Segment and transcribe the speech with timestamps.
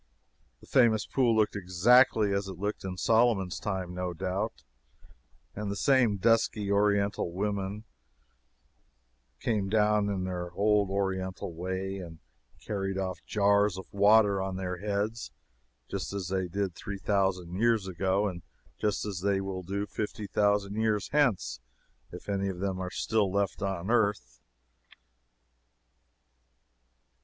[0.61, 4.63] The famous pool looked exactly as it looked in Solomon's time, no doubt,
[5.55, 7.83] and the same dusky, Oriental women,
[9.39, 12.17] came down in their old Oriental way, and
[12.65, 15.29] carried off jars of the water on their heads,
[15.87, 18.41] just as they did three thousand years ago, and
[18.79, 21.59] just as they will do fifty thousand years hence
[22.11, 24.39] if any of them are still left on earth.